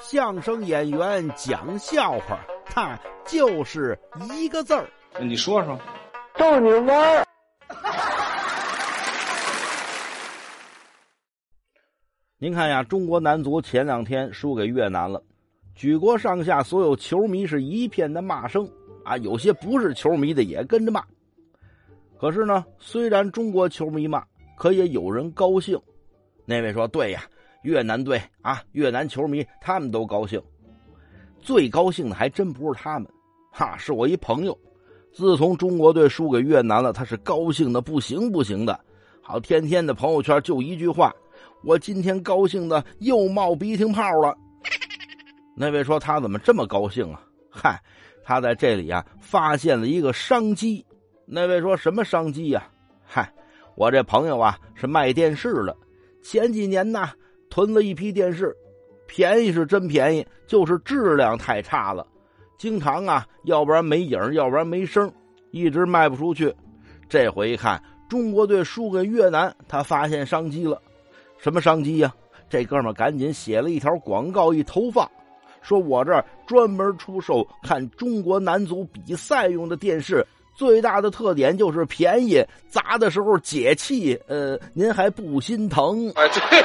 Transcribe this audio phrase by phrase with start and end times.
[0.00, 3.98] 相声演员讲笑话，他就是
[4.32, 4.88] 一个字儿。
[5.20, 5.78] 你说说，
[6.36, 7.26] 逗你玩儿。
[12.38, 15.22] 您看呀，中国男足前两天输给越南了，
[15.74, 18.68] 举国上下所有球迷是一片的骂声
[19.04, 21.04] 啊，有些不是球迷的也跟着骂。
[22.18, 24.24] 可是呢，虽然中国球迷骂，
[24.56, 25.80] 可也有人高兴。
[26.44, 27.22] 那位说：“对呀，
[27.62, 30.40] 越南队啊，越南球迷他们都高兴。
[31.40, 33.08] 最高兴的还真不是他们，
[33.50, 34.56] 哈，是我一朋友。
[35.12, 38.78] 自从中国队输给越南了，他是高兴的不行不行的，
[39.20, 41.12] 好天天的朋友圈就一句话。”
[41.64, 44.36] 我今天高兴的又冒鼻涕泡了。
[45.56, 47.22] 那位说他怎么这么高兴啊？
[47.50, 47.80] 嗨，
[48.24, 50.84] 他在这里啊发现了一个商机。
[51.24, 52.68] 那位说什么商机呀？
[53.04, 53.32] 嗨，
[53.76, 55.76] 我这朋友啊是卖电视的，
[56.20, 57.08] 前几年呢
[57.52, 58.56] 囤了一批电视，
[59.06, 62.06] 便宜是真便宜，就是质量太差了，
[62.56, 65.12] 经常啊要不然没影，要不然没声，
[65.50, 66.50] 一直卖不出去。
[67.10, 70.80] 这回一看中国队输给越南，他发现商机了。
[71.36, 72.10] 什么商机呀？
[72.48, 75.06] 这哥们赶紧写了一条广告一投放，
[75.60, 84.18] 说我这儿专门出售看中国男足比赛用的电视，最大的特点就是便宜，砸的时候解气。
[84.26, 86.10] 呃，您还不心疼？
[86.14, 86.64] 哎，对。